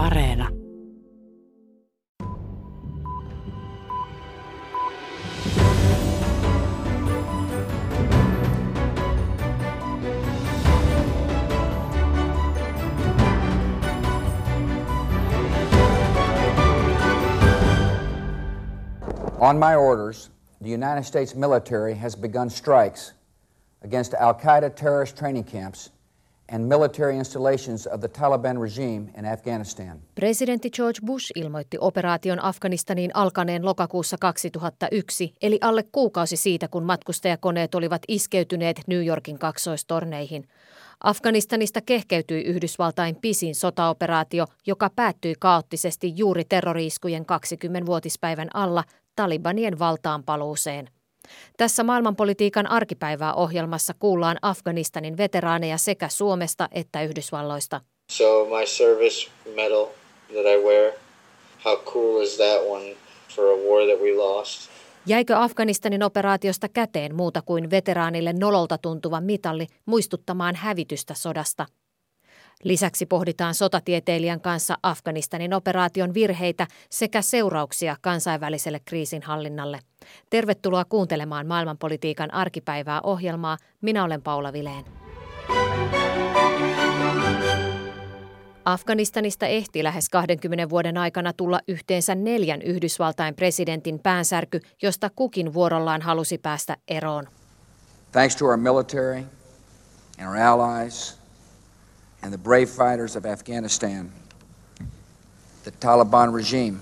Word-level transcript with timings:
Areena. 0.00 0.48
On 19.38 19.58
my 19.58 19.74
orders, 19.74 20.30
the 20.62 20.70
United 20.70 21.04
States 21.04 21.34
military 21.34 21.94
has 21.94 22.16
begun 22.16 22.48
strikes 22.48 23.12
against 23.82 24.14
Al 24.14 24.34
Qaeda 24.34 24.74
terrorist 24.74 25.18
training 25.18 25.44
camps 25.44 25.90
and 26.52 26.64
military 26.64 27.16
installations 27.16 27.86
of 27.86 28.00
the 28.00 28.08
Taliban 28.08 28.60
regime 28.60 29.10
in 29.18 29.24
Afghanistan. 29.24 30.00
Presidentti 30.14 30.70
George 30.70 31.00
Bush 31.06 31.32
ilmoitti 31.34 31.76
operaation 31.80 32.44
Afganistaniin 32.44 33.10
alkaneen 33.14 33.64
lokakuussa 33.64 34.16
2001, 34.20 35.34
eli 35.42 35.58
alle 35.60 35.84
kuukausi 35.92 36.36
siitä, 36.36 36.68
kun 36.68 36.84
matkustajakoneet 36.84 37.74
olivat 37.74 38.02
iskeytyneet 38.08 38.80
New 38.86 39.06
Yorkin 39.06 39.38
kaksoistorneihin. 39.38 40.44
Afganistanista 41.00 41.80
kehkeytyi 41.80 42.42
Yhdysvaltain 42.42 43.16
pisin 43.16 43.54
sotaoperaatio, 43.54 44.46
joka 44.66 44.90
päättyi 44.96 45.34
kaoottisesti 45.38 46.12
juuri 46.16 46.44
terroriiskujen 46.44 47.22
20-vuotispäivän 47.22 48.48
alla 48.54 48.84
Talibanien 49.16 49.78
valtaan 49.78 50.24
paluuseen. 50.24 50.88
Tässä 51.56 51.84
maailmanpolitiikan 51.84 52.66
arkipäivää 52.66 53.34
ohjelmassa 53.34 53.94
kuullaan 53.98 54.36
Afganistanin 54.42 55.16
veteraaneja 55.16 55.78
sekä 55.78 56.08
Suomesta 56.08 56.68
että 56.72 57.02
Yhdysvalloista. 57.02 57.80
So 58.10 58.44
my 58.44 58.66
service 58.66 59.30
medal 59.56 59.86
that 60.26 60.46
I 60.46 60.64
wear, 60.64 60.92
how 61.64 61.76
cool 61.76 62.22
is 62.22 62.36
that 62.36 62.68
one 62.68 62.96
for 63.36 63.44
a 63.44 63.56
war 63.56 63.86
that 63.86 64.00
we 64.02 64.16
lost? 64.16 64.70
Jäikö 65.06 65.36
Afganistanin 65.36 66.02
operaatiosta 66.02 66.68
käteen 66.68 67.14
muuta 67.14 67.42
kuin 67.42 67.70
veteraanille 67.70 68.32
nololta 68.32 68.78
tuntuva 68.78 69.20
mitalli 69.20 69.66
muistuttamaan 69.86 70.54
hävitystä 70.54 71.14
sodasta? 71.14 71.66
Lisäksi 72.64 73.06
pohditaan 73.06 73.54
sotatieteilijän 73.54 74.40
kanssa 74.40 74.78
Afganistanin 74.82 75.54
operaation 75.54 76.14
virheitä 76.14 76.66
sekä 76.90 77.22
seurauksia 77.22 77.96
kansainväliselle 78.00 78.80
kriisinhallinnalle. 78.84 79.78
Tervetuloa 80.30 80.84
kuuntelemaan 80.84 81.46
maailmanpolitiikan 81.46 82.34
arkipäivää 82.34 83.00
ohjelmaa. 83.02 83.56
Minä 83.80 84.04
olen 84.04 84.22
Paula 84.22 84.52
Vileen. 84.52 84.84
Afganistanista 88.64 89.46
ehti 89.46 89.84
lähes 89.84 90.08
20 90.08 90.68
vuoden 90.70 90.96
aikana 90.96 91.32
tulla 91.32 91.60
yhteensä 91.68 92.14
neljän 92.14 92.62
Yhdysvaltain 92.62 93.34
presidentin 93.34 93.98
päänsärky, 93.98 94.60
josta 94.82 95.10
kukin 95.16 95.54
vuorollaan 95.54 96.02
halusi 96.02 96.38
päästä 96.38 96.76
eroon. 96.88 97.26
Thanks 98.12 98.36
to 98.36 98.44
our 98.44 98.56
military 98.56 99.24
and 100.18 100.28
our 100.28 100.36
allies 100.36 101.19
and 102.22 102.32
the 102.32 102.38
brave 102.38 102.70
fighters 102.70 103.16
of 103.16 103.26
Afghanistan, 103.26 104.12
the 105.64 105.70
Taliban 105.72 106.32
regime 106.32 106.80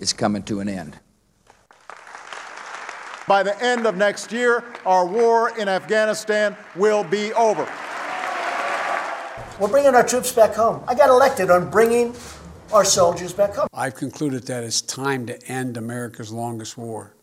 is 0.00 0.12
coming 0.12 0.42
to 0.44 0.60
an 0.60 0.68
end. 0.68 0.98
By 3.28 3.42
the 3.42 3.60
end 3.62 3.86
of 3.86 3.96
next 3.96 4.32
year, 4.32 4.64
our 4.84 5.06
war 5.06 5.56
in 5.56 5.68
Afghanistan 5.68 6.56
will 6.74 7.04
be 7.04 7.32
over. 7.34 7.68
We're 9.60 9.68
bringing 9.68 9.94
our 9.94 10.06
troops 10.06 10.32
back 10.32 10.54
home. 10.54 10.82
I 10.88 10.94
got 10.94 11.08
elected 11.08 11.50
on 11.50 11.70
bringing 11.70 12.14
our 12.72 12.84
soldiers 12.84 13.32
back 13.32 13.54
home. 13.54 13.68
I've 13.72 13.94
concluded 13.94 14.46
that 14.46 14.64
it's 14.64 14.80
time 14.80 15.26
to 15.26 15.46
end 15.46 15.76
America's 15.76 16.32
longest 16.32 16.76
war. 16.76 17.14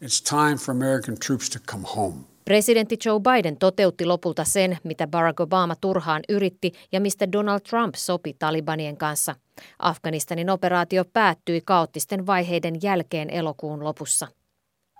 It's 0.00 0.20
time 0.20 0.58
for 0.58 0.70
American 0.70 1.16
troops 1.16 1.48
to 1.50 1.58
come 1.58 1.82
home. 1.82 2.26
Presidentti 2.46 2.96
Joe 3.04 3.20
Biden 3.20 3.56
toteutti 3.56 4.06
lopulta 4.06 4.44
sen, 4.44 4.78
mitä 4.84 5.06
Barack 5.06 5.40
Obama 5.40 5.76
turhaan 5.80 6.22
yritti 6.28 6.72
ja 6.92 7.00
mistä 7.00 7.32
Donald 7.32 7.60
Trump 7.60 7.94
sopi 7.94 8.34
Talibanien 8.38 8.96
kanssa. 8.96 9.34
Afganistanin 9.78 10.50
operaatio 10.50 11.04
päättyi 11.12 11.60
kaoottisten 11.64 12.26
vaiheiden 12.26 12.74
jälkeen 12.82 13.30
elokuun 13.30 13.84
lopussa. 13.84 14.28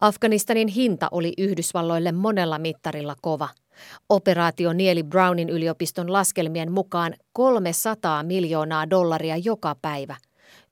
Afganistanin 0.00 0.68
hinta 0.68 1.08
oli 1.10 1.32
Yhdysvalloille 1.38 2.12
monella 2.12 2.58
mittarilla 2.58 3.16
kova. 3.22 3.48
Operaatio 4.08 4.72
nieli 4.72 5.02
Brownin 5.02 5.50
yliopiston 5.50 6.12
laskelmien 6.12 6.72
mukaan 6.72 7.14
300 7.32 8.22
miljoonaa 8.22 8.90
dollaria 8.90 9.36
joka 9.36 9.76
päivä. 9.82 10.16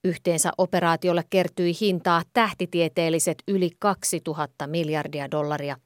Yhteensä 0.05 0.51
operaatiolle 0.59 1.25
kertyi 1.31 1.73
hintaa 1.81 2.23
tähtitieteelliset 2.33 3.43
yli 3.49 3.71
2000 3.79 4.67
miljardia 4.67 5.31
dollaria. 5.31 5.77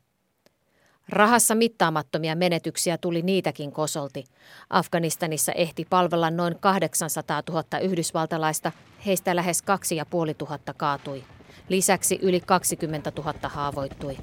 Rahassa 1.09 1.55
mittaamattomia 1.55 2.37
menetyksiä 2.37 2.99
tuli 2.99 3.23
niitäkin 3.23 3.73
kosolti. 3.73 4.25
Afganistanissa 4.71 5.53
ehti 5.53 5.87
palvella 5.91 6.31
noin 6.31 6.59
800 6.61 7.43
000 7.49 7.79
yhdysvaltalaista, 7.83 8.73
heistä 9.07 9.37
lähes 9.37 9.63
2500 9.63 10.75
kaatui. 10.75 11.25
Lisäksi 11.69 12.19
yli 12.23 12.41
20 12.41 13.13
000 13.17 13.35
haavoittui. 13.43 14.17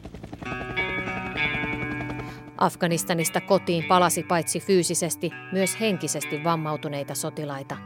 Afganistanista 2.57 3.41
kotiin 3.41 3.83
palasi 3.83 4.23
paitsi 4.23 4.59
fyysisesti 4.59 5.31
myös 5.51 5.79
henkisesti 5.79 6.43
vammautuneita 6.43 7.15
sotilaita. 7.15 7.77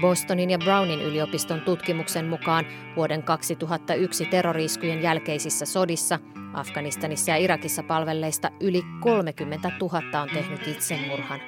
Bostonin 0.00 0.50
ja 0.50 0.58
Brownin 0.58 1.02
yliopiston 1.02 1.60
tutkimuksen 1.60 2.26
mukaan 2.26 2.64
vuoden 2.96 3.22
2001 3.22 4.26
terroriiskujen 4.26 5.02
jälkeisissä 5.02 5.66
sodissa 5.66 6.18
Afganistanissa 6.54 7.30
ja 7.30 7.36
Irakissa 7.36 7.82
palvelleista 7.82 8.50
yli 8.60 8.82
30 9.00 9.70
000 9.80 10.22
on 10.22 10.28
tehnyt 10.28 10.68
itsemurhan. 10.68 11.40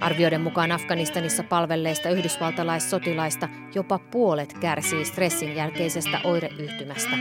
Arvioiden 0.00 0.40
mukaan 0.40 0.72
Afganistanissa 0.72 1.42
palvelleista 1.42 2.10
yhdysvaltalaissotilaista 2.10 3.48
jopa 3.74 3.98
puolet 3.98 4.54
kärsii 4.60 5.04
stressin 5.04 5.56
jälkeisestä 5.56 6.20
oireyhtymästä. 6.24 7.16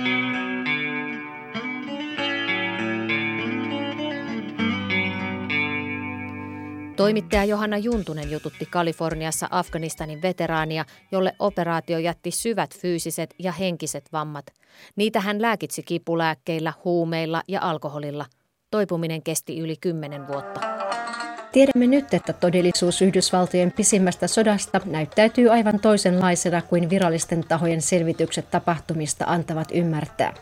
Toimittaja 7.00 7.46
Johanna 7.46 7.78
Juntunen 7.78 8.32
jututti 8.32 8.66
Kaliforniassa 8.66 9.48
Afganistanin 9.52 10.22
veteraania, 10.22 10.86
jolle 11.12 11.36
operaatio 11.40 11.98
jätti 11.98 12.32
syvät 12.32 12.78
fyysiset 12.78 13.36
ja 13.40 13.52
henkiset 13.52 14.10
vammat. 14.14 14.46
Niitä 14.96 15.20
hän 15.20 15.42
lääkitsi 15.42 15.84
kipulääkkeillä, 15.84 16.74
huumeilla 16.86 17.44
ja 17.48 17.62
alkoholilla. 17.62 18.26
Toipuminen 18.72 19.24
kesti 19.24 19.60
yli 19.60 19.76
kymmenen 19.82 20.28
vuotta. 20.28 20.60
Tiedämme 21.52 21.88
nyt, 21.88 22.14
että 22.14 22.34
todellisuus 22.34 23.02
Yhdysvaltojen 23.02 23.72
pisimmästä 23.72 24.28
sodasta 24.28 24.82
näyttäytyy 24.86 25.50
aivan 25.50 25.80
toisenlaisena 25.80 26.62
kuin 26.62 26.90
virallisten 26.90 27.44
tahojen 27.48 27.82
selvitykset 27.82 28.52
tapahtumista 28.52 29.26
antavat 29.28 29.68
ymmärtää. 29.74 30.34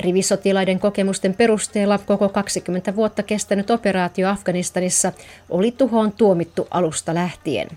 Rivisotilaiden 0.00 0.80
kokemusten 0.80 1.34
perusteella 1.34 1.98
koko 1.98 2.28
20 2.28 2.96
vuotta 2.96 3.22
kestänyt 3.22 3.70
operaatio 3.70 4.28
Afganistanissa 4.28 5.12
oli 5.50 5.72
tuhoon 5.72 6.12
tuomittu 6.12 6.68
alusta 6.70 7.14
lähtien. 7.14 7.68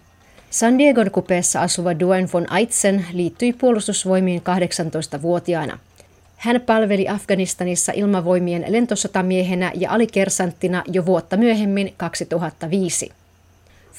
San 0.49 0.79
Diegon 0.79 1.11
kupeessa 1.11 1.61
asuva 1.61 1.99
Duen 1.99 2.29
von 2.33 2.51
Aitzen 2.51 3.05
liittyi 3.13 3.53
puolustusvoimiin 3.53 4.41
18-vuotiaana. 4.41 5.79
Hän 6.37 6.61
palveli 6.61 7.09
Afganistanissa 7.09 7.91
ilmavoimien 7.95 8.65
lentosotamiehenä 8.67 9.71
ja 9.75 9.91
alikersanttina 9.91 10.83
jo 10.87 11.05
vuotta 11.05 11.37
myöhemmin 11.37 11.93
2005. 11.97 13.11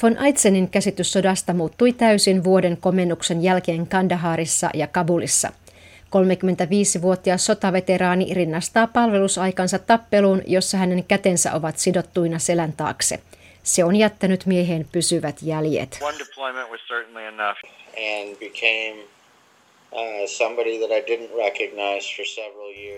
Von 0.02 0.18
Aitzenin 0.18 0.68
käsitys 0.68 1.12
sodasta 1.12 1.54
muuttui 1.54 1.92
täysin 1.92 2.44
vuoden 2.44 2.76
komennuksen 2.76 3.42
jälkeen 3.42 3.86
Kandaharissa 3.86 4.70
ja 4.74 4.86
Kabulissa– 4.86 5.52
35-vuotias 6.06 7.46
sotaveteraani 7.46 8.34
rinnastaa 8.34 8.86
palvelusaikansa 8.86 9.78
tappeluun, 9.78 10.42
jossa 10.46 10.78
hänen 10.78 11.04
kätensä 11.04 11.52
ovat 11.52 11.78
sidottuina 11.78 12.38
selän 12.38 12.72
taakse. 12.72 13.20
Se 13.62 13.84
on 13.84 13.96
jättänyt 13.96 14.46
mieheen 14.46 14.86
pysyvät 14.92 15.36
jäljet. 15.42 15.98
Uh. 16.02 16.08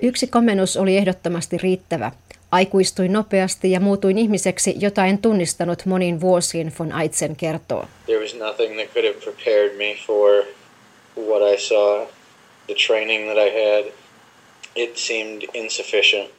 Yksi 0.03 0.27
komennus 0.27 0.77
oli 0.77 0.97
ehdottomasti 0.97 1.59
riittävä. 1.59 2.13
Aikuistuin 2.51 3.13
nopeasti 3.13 3.71
ja 3.71 3.81
muutuin 3.81 4.19
ihmiseksi, 4.19 4.75
jota 4.79 5.07
en 5.07 5.19
tunnistanut 5.19 5.87
moniin 5.87 6.21
vuosiin, 6.21 6.73
von 6.79 6.93
Aitzen 6.93 7.37
kertoo. 7.37 7.85
There 8.07 8.21
was 8.23 8.35
nothing 8.35 8.75
that 8.75 8.95
could 8.95 9.15
have 9.15 9.25
prepared 9.25 9.77
me 9.77 9.97
for 10.07 10.45
what 11.29 11.55
I 11.55 11.61
saw 11.61 12.18
the 12.69 12.75
training 12.87 13.25
that 13.25 13.39
I 13.39 13.51
had, 13.51 13.93
it 14.75 14.97
seemed 14.97 15.43
insufficient. 15.55 16.31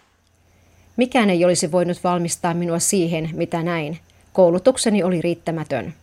Mikään 0.97 1.29
ei 1.29 1.45
olisi 1.45 1.71
voinut 1.71 2.03
valmistaa 2.03 2.53
minua 2.53 2.79
siihen, 2.79 3.29
mitä 3.33 3.63
näin. 3.63 3.99
Koulutukseni 4.33 5.03
oli 5.03 5.21
riittämätön. 5.21 5.93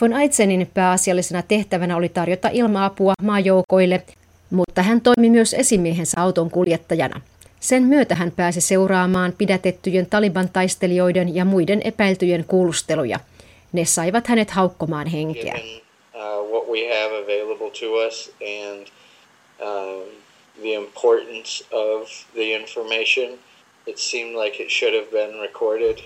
Von 0.00 0.12
Aitzenin 0.12 0.70
pääasiallisena 0.74 1.42
tehtävänä 1.42 1.96
oli 1.96 2.08
tarjota 2.08 2.48
ilma-apua 2.52 3.12
maajoukoille, 3.22 4.02
mutta 4.50 4.82
hän 4.82 5.00
toimi 5.00 5.30
myös 5.30 5.54
esimiehensä 5.54 6.20
auton 6.20 6.50
kuljettajana. 6.50 7.20
Sen 7.60 7.82
myötä 7.82 8.14
hän 8.14 8.32
pääsi 8.36 8.60
seuraamaan 8.60 9.34
pidätettyjen 9.38 10.06
Taliban-taistelijoiden 10.06 11.34
ja 11.34 11.44
muiden 11.44 11.82
epäiltyjen 11.84 12.44
kuulusteluja. 12.44 13.20
Ne 13.72 13.84
saivat 13.84 14.26
hänet 14.26 14.50
haukkomaan 14.50 15.06
henkeä. 15.06 15.54
Given 15.54 15.80
uh, 16.14 16.66
um, 19.62 20.02
the 20.60 20.74
importance 20.74 21.64
of 21.70 22.08
the 22.34 22.54
information, 22.54 23.38
it 23.86 23.98
seemed 23.98 24.34
like 24.44 24.62
it 24.62 24.70
should 24.70 24.94
have 24.94 25.10
been 25.10 25.40
recorded. 25.40 25.98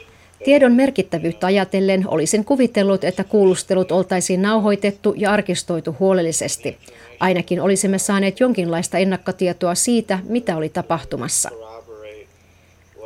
Tiedon 0.44 0.72
merkittävyyttä 0.72 1.46
ajatellen 1.46 2.08
olisin 2.08 2.44
kuvitellut, 2.44 3.04
että 3.04 3.24
kuulustelut 3.24 3.92
oltaisiin 3.92 4.42
nauhoitettu 4.42 5.14
ja 5.16 5.32
arkistoitu 5.32 5.96
huolellisesti. 6.00 6.76
Ainakin 7.20 7.60
olisimme 7.60 7.98
saaneet 7.98 8.40
jonkinlaista 8.40 8.98
ennakkotietoa 8.98 9.74
siitä, 9.74 10.18
mitä 10.28 10.56
oli 10.56 10.68
tapahtumassa. 10.68 11.50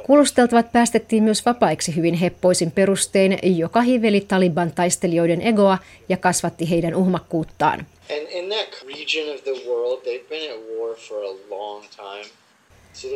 Kuulusteltavat 0.06 0.72
päästettiin 0.72 1.22
myös 1.22 1.46
vapaiksi 1.46 1.96
hyvin 1.96 2.14
heppoisin 2.14 2.70
perustein, 2.70 3.38
joka 3.42 3.80
hiveli 3.80 4.20
Taliban 4.20 4.72
taistelijoiden 4.72 5.42
egoa 5.42 5.78
ja 6.08 6.16
kasvatti 6.16 6.70
heidän 6.70 6.94
uhmakkuuttaan. 6.94 7.86
And 8.10 8.28
in 8.30 8.48
that 8.50 8.82
region 8.86 9.34
of 9.34 9.42
the 9.42 9.70
world, 9.70 10.02
they've 10.02 10.28
been 10.28 10.50
at 10.52 10.60
war 10.78 10.96
for 10.96 11.18
a 11.24 11.34
long 11.50 11.84
time. 11.96 12.40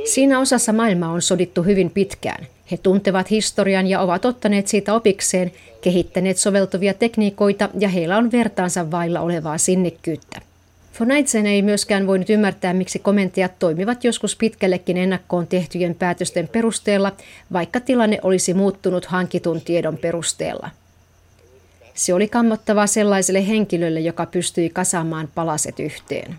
Siinä 0.04 0.40
osassa 0.40 0.72
maailmaa 0.72 1.10
on 1.10 1.22
sodittu 1.22 1.62
hyvin 1.62 1.90
pitkään. 1.90 2.46
He 2.70 2.76
tuntevat 2.76 3.30
historian 3.30 3.86
ja 3.86 4.00
ovat 4.00 4.24
ottaneet 4.24 4.68
siitä 4.68 4.94
opikseen, 4.94 5.52
kehittäneet 5.80 6.36
soveltuvia 6.36 6.94
tekniikoita 6.94 7.68
ja 7.78 7.88
heillä 7.88 8.16
on 8.16 8.32
vertaansa 8.32 8.90
vailla 8.90 9.20
olevaa 9.20 9.58
sinnikkyyttä. 9.58 10.40
Von 11.00 11.10
Aitzen 11.10 11.46
ei 11.46 11.62
myöskään 11.62 12.06
voinut 12.06 12.30
ymmärtää, 12.30 12.74
miksi 12.74 12.98
komentajat 12.98 13.58
toimivat 13.58 14.04
joskus 14.04 14.36
pitkällekin 14.36 14.96
ennakkoon 14.96 15.46
tehtyjen 15.46 15.94
päätösten 15.94 16.48
perusteella, 16.48 17.12
vaikka 17.52 17.80
tilanne 17.80 18.18
olisi 18.22 18.54
muuttunut 18.54 19.04
hankitun 19.04 19.60
tiedon 19.60 19.98
perusteella. 19.98 20.70
Se 21.94 22.14
oli 22.14 22.28
kammottavaa 22.28 22.86
sellaiselle 22.86 23.48
henkilölle, 23.48 24.00
joka 24.00 24.26
pystyi 24.26 24.70
kasaamaan 24.70 25.28
palaset 25.34 25.80
yhteen. 25.80 26.36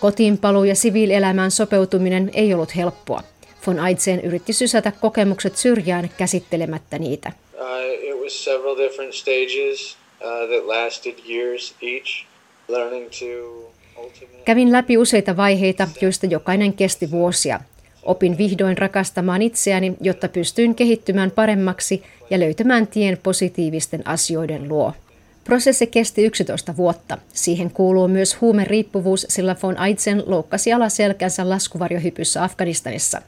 Kotiinpaluu 0.00 0.64
ja 0.64 0.74
siviilielämään 0.74 1.50
sopeutuminen 1.50 2.30
ei 2.34 2.54
ollut 2.54 2.76
helppoa. 2.76 3.22
Von 3.66 3.78
Aitzen 3.78 4.20
yritti 4.20 4.52
sysätä 4.52 4.92
kokemukset 5.00 5.56
syrjään 5.56 6.10
käsittelemättä 6.16 6.98
niitä. 6.98 7.32
Uh, 7.54 8.08
it 8.08 8.22
was 8.22 8.44
several 8.44 8.76
different 8.76 9.14
stages 9.14 9.96
uh, 10.20 10.48
that 10.48 10.66
lasted 10.66 11.14
years 11.30 11.74
each, 11.82 12.26
learning 12.68 13.08
to 13.10 13.24
ultimately. 14.02 14.42
Kävin 14.44 14.72
läpi 14.72 14.98
useita 14.98 15.36
vaiheita, 15.36 15.88
joista 16.00 16.26
jokainen 16.26 16.72
kesti 16.72 17.10
vuosia. 17.10 17.60
Opin 18.02 18.38
vihdoin 18.38 18.78
rakastamaan 18.78 19.42
itseäni, 19.42 19.96
jotta 20.00 20.28
pystyin 20.28 20.74
kehittymään 20.74 21.30
paremmaksi 21.30 22.02
ja 22.30 22.40
löytämään 22.40 22.86
tien 22.86 23.18
positiivisten 23.22 24.06
asioiden 24.06 24.68
luo. 24.68 24.92
Prosessi 25.44 25.86
kesti 25.86 26.24
11 26.24 26.76
vuotta. 26.76 27.18
Siihen 27.32 27.70
kuuluu 27.70 28.08
myös 28.08 28.40
huumeriippuvuus, 28.40 29.26
sillä 29.28 29.56
von 29.62 29.78
Aitzen 29.78 30.22
loukkasi 30.26 30.72
alaselkänsä 30.72 31.48
laskuvarjohypyssä 31.48 32.44
Afganistanissa. 32.44 33.22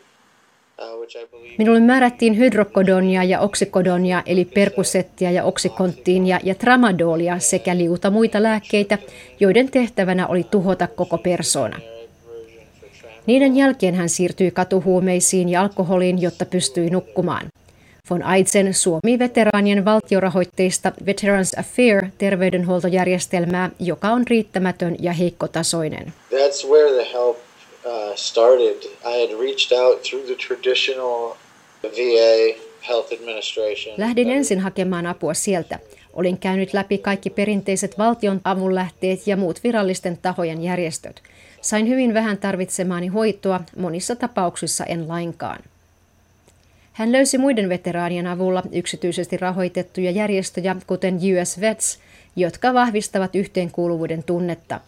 Minulle 1.58 1.80
määrättiin 1.80 2.38
hydrokodonia 2.38 3.24
ja 3.24 3.40
oksikodonia 3.40 4.22
eli 4.26 4.44
perkusettia 4.44 5.30
ja 5.30 5.44
oksikonttiinia 5.44 6.40
ja 6.42 6.54
tramadolia 6.54 7.38
sekä 7.38 7.76
liuta 7.76 8.10
muita 8.10 8.42
lääkkeitä, 8.42 8.98
joiden 9.40 9.70
tehtävänä 9.70 10.26
oli 10.26 10.44
tuhota 10.44 10.86
koko 10.86 11.18
persoona. 11.18 11.80
Niiden 13.26 13.56
jälkeen 13.56 13.94
hän 13.94 14.08
siirtyi 14.08 14.50
katuhuumeisiin 14.50 15.48
ja 15.48 15.60
alkoholiin, 15.60 16.22
jotta 16.22 16.44
pystyi 16.44 16.90
nukkumaan. 16.90 17.46
Von 18.10 18.22
Aitzen 18.22 18.74
suomi 18.74 19.18
veteraanien 19.18 19.84
valtiorahoitteista 19.84 20.92
Veterans 21.06 21.54
Affair 21.58 22.06
terveydenhuoltojärjestelmää, 22.18 23.70
joka 23.78 24.08
on 24.08 24.22
riittämätön 24.26 24.96
ja 25.00 25.12
heikkotasoinen. 25.12 26.12
that's 26.30 26.68
where 26.68 27.04
the 27.04 27.12
help 27.12 27.45
uh, 27.86 28.14
started. 28.14 28.76
I 29.04 29.20
had 29.20 29.40
reached 29.40 29.78
out 29.78 30.02
through 30.02 30.26
the 30.26 30.34
traditional 30.46 31.36
VA 31.82 32.56
health 32.88 33.12
administration. 33.12 33.94
Lähdin 33.98 34.30
ensin 34.30 34.60
hakemaan 34.60 35.06
apua 35.06 35.34
sieltä. 35.34 35.78
Olin 36.12 36.38
käynyt 36.38 36.74
läpi 36.74 36.98
kaikki 36.98 37.30
perinteiset 37.30 37.98
valtion 37.98 38.40
avunlähteet 38.44 39.26
ja 39.26 39.36
muut 39.36 39.64
virallisten 39.64 40.18
tahojen 40.22 40.62
järjestöt. 40.62 41.22
Sain 41.60 41.88
hyvin 41.88 42.14
vähän 42.14 42.38
tarvitsemaani 42.38 43.06
hoitoa, 43.06 43.60
monissa 43.76 44.16
tapauksissa 44.16 44.84
en 44.84 45.08
lainkaan. 45.08 45.58
Hän 46.92 47.12
löysi 47.12 47.38
muiden 47.38 47.68
veteraanien 47.68 48.26
avulla 48.26 48.62
yksityisesti 48.72 49.36
rahoitettuja 49.36 50.10
järjestöjä, 50.10 50.76
kuten 50.86 51.16
US 51.16 51.60
Vets, 51.60 51.98
jotka 52.36 52.74
vahvistavat 52.74 53.34
yhteenkuuluvuuden 53.34 54.22
tunnetta. 54.22 54.80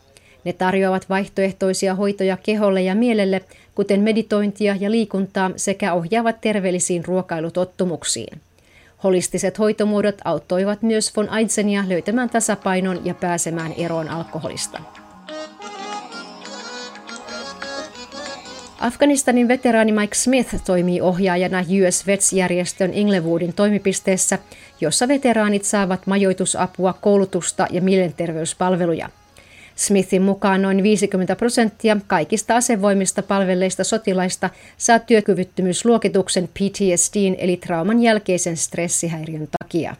Ne 0.44 0.52
tarjoavat 0.52 1.08
vaihtoehtoisia 1.08 1.94
hoitoja 1.94 2.36
keholle 2.36 2.82
ja 2.82 2.94
mielelle, 2.94 3.42
kuten 3.74 4.00
meditointia 4.00 4.76
ja 4.80 4.90
liikuntaa, 4.90 5.50
sekä 5.56 5.92
ohjaavat 5.92 6.40
terveellisiin 6.40 7.04
ruokailutottumuksiin. 7.04 8.40
Holistiset 9.04 9.58
hoitomuodot 9.58 10.16
auttoivat 10.24 10.82
myös 10.82 11.16
von 11.16 11.28
Aitzenia 11.28 11.84
löytämään 11.88 12.30
tasapainon 12.30 13.06
ja 13.06 13.14
pääsemään 13.14 13.72
eroon 13.72 14.08
alkoholista. 14.08 14.80
Afganistanin 18.80 19.48
veteraani 19.48 19.92
Mike 19.92 20.14
Smith 20.14 20.54
toimii 20.66 21.00
ohjaajana 21.00 21.60
US 21.60 22.06
Vets-järjestön 22.06 22.94
Inglewoodin 22.94 23.52
toimipisteessä, 23.52 24.38
jossa 24.80 25.08
veteraanit 25.08 25.64
saavat 25.64 26.06
majoitusapua, 26.06 26.94
koulutusta 27.00 27.66
ja 27.70 27.82
mielenterveyspalveluja. 27.82 29.08
Smithin 29.78 30.22
mukaan 30.22 30.62
noin 30.62 30.82
50 30.82 31.36
prosenttia 31.36 31.96
kaikista 32.06 32.56
asevoimista 32.56 33.22
palvelleista 33.22 33.84
sotilaista 33.84 34.50
saa 34.76 34.98
työkyvyttömyysluokituksen 34.98 36.48
PTSDin 36.48 37.36
eli 37.38 37.56
trauman 37.56 38.02
jälkeisen 38.02 38.56
stressihäiriön 38.56 39.48
takia. 39.58 39.96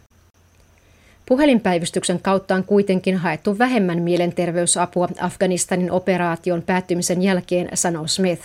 Puhelinpäivystyksen 1.27 2.21
kautta 2.23 2.55
on 2.55 2.65
kuitenkin 2.65 3.17
haettu 3.17 3.59
vähemmän 3.59 4.03
mielenterveysapua 4.03 5.09
Afganistanin 5.21 5.91
operaation 5.91 6.63
päättymisen 6.63 7.23
jälkeen, 7.23 7.69
sanoo 7.75 8.07
Smith. 8.07 8.43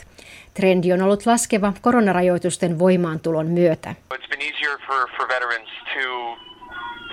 Trendi 0.54 0.94
on 0.94 1.02
ollut 1.02 1.26
laskeva 1.26 1.74
koronarajoitusten 1.82 2.80
voimaantulon 2.80 3.48
myötä. 3.48 3.96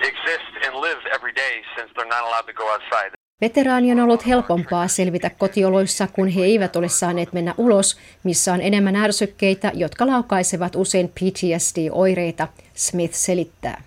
Exist 0.01 0.67
and 0.67 0.75
live 0.81 1.01
every 1.15 1.35
day 1.35 1.63
since 1.75 1.93
they're 1.93 2.07
not 2.07 2.25
allowed 2.25 2.45
to 2.45 2.53
go 2.53 2.63
outside. 2.73 3.20
Veteraani 3.41 3.91
on 3.91 3.99
ollut 3.99 4.27
helpompaa 4.27 4.87
selvitä 4.87 5.29
kotioloissa, 5.29 6.07
kun 6.07 6.27
he 6.27 6.41
eivät 6.41 6.75
ole 6.75 6.89
saaneet 6.89 7.33
mennä 7.33 7.55
ulos, 7.57 7.97
missä 8.23 8.53
on 8.53 8.61
enemmän 8.61 8.95
ärsykkeitä, 8.95 9.71
jotka 9.75 10.07
laukaisevat 10.07 10.75
usein 10.75 11.09
PTSD-oireita, 11.09 12.47
Smith 12.73 13.13
selittää. 13.13 13.83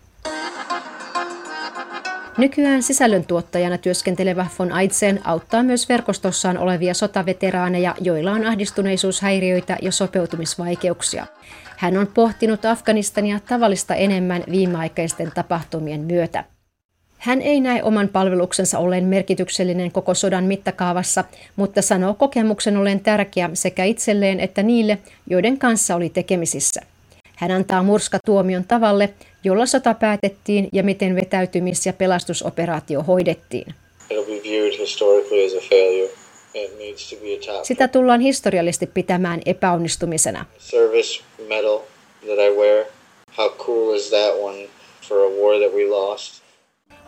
Nykyään 2.38 2.82
sisällöntuottajana 2.82 3.78
työskentelevä 3.78 4.46
von 4.58 4.73
Aitzen 4.73 5.20
auttaa 5.25 5.62
myös 5.62 5.88
verkostossaan 5.88 6.58
olevia 6.58 6.94
sotaveteraaneja, 6.94 7.94
joilla 8.00 8.32
on 8.32 8.46
ahdistuneisuushäiriöitä 8.46 9.76
ja 9.82 9.92
sopeutumisvaikeuksia. 9.92 11.26
Hän 11.76 11.96
on 11.96 12.06
pohtinut 12.06 12.64
Afganistania 12.64 13.40
tavallista 13.49 13.94
enemmän 13.94 14.44
viimeaikaisten 14.50 15.32
tapahtumien 15.34 16.00
myötä. 16.00 16.44
Hän 17.25 17.43
ei 17.43 17.61
näe 17.61 17.83
oman 17.83 18.09
palveluksensa 18.09 18.78
olleen 18.78 19.04
merkityksellinen 19.04 19.93
koko 19.93 20.14
sodan 20.14 20.45
mittakaavassa, 20.45 21.25
mutta 21.57 21.83
sanoo 21.83 22.14
kokemuksen 22.14 22.76
olleen 22.76 23.00
tärkeä 23.00 23.50
sekä 23.54 23.85
itselleen 23.85 24.40
että 24.40 24.62
niille, 24.62 24.99
joiden 25.31 25.59
kanssa 25.59 25.95
oli 25.95 26.09
tekemisissä. 26.09 26.81
Hän 27.37 27.50
antaa 27.50 27.83
murskatuomion 27.83 28.64
tavalle, 28.64 29.14
jolla 29.45 29.66
sota 29.66 29.95
päätettiin 29.95 30.69
ja 30.73 30.83
miten 30.83 31.16
vetäytymis- 31.16 31.87
ja 31.87 31.93
pelastusoperaatio 31.93 33.02
hoidettiin. 33.02 33.75
Sitä 37.62 37.88
tullaan 37.88 38.21
historiallisesti 38.21 38.87
pitämään 38.87 39.40
epäonnistumisena. 39.47 40.45
service 40.59 41.23
medal 41.49 41.78
that 42.21 42.38
I 42.38 42.50
wear. 42.59 42.85
How 43.38 43.50
cool 43.50 43.95
is 43.95 44.09
that 44.09 44.35
one 44.43 44.59
for 45.09 45.19
a 45.19 45.28
war 45.28 45.59
that 45.61 45.75
we 45.75 45.88
lost? 45.88 46.44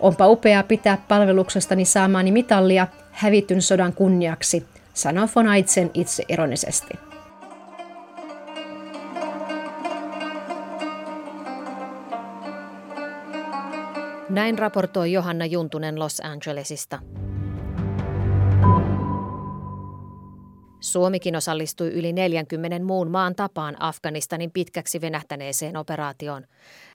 Onpa 0.00 0.28
upeaa 0.28 0.62
pitää 0.62 0.98
palveluksestani 1.08 1.84
saamaani 1.84 2.32
mitallia 2.32 2.86
hävityn 3.12 3.62
sodan 3.62 3.92
kunniaksi, 3.92 4.66
sanoi 4.94 5.28
von 5.36 5.48
Aitzen 5.48 5.90
itse 5.94 6.22
ironisesti. 6.28 6.94
Näin 14.28 14.58
raportoi 14.58 15.12
Johanna 15.12 15.46
Juntunen 15.46 15.98
Los 15.98 16.20
Angelesista. 16.20 16.98
Suomikin 20.86 21.36
osallistui 21.36 21.88
yli 21.88 22.12
40 22.12 22.78
muun 22.78 23.10
maan 23.10 23.34
tapaan 23.34 23.76
Afganistanin 23.82 24.50
pitkäksi 24.50 25.00
venähtäneeseen 25.00 25.76
operaatioon. 25.76 26.44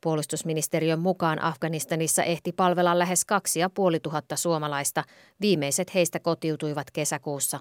Puolustusministeriön 0.02 1.00
mukaan 1.00 1.42
Afganistanissa 1.42 2.24
ehti 2.24 2.52
palvella 2.52 3.00
lähes 3.00 3.26
2500 3.26 4.38
suomalaista. 4.38 5.04
Viimeiset 5.42 5.94
heistä 5.94 6.20
kotiutuivat 6.20 6.92
kesäkuussa. 6.92 7.60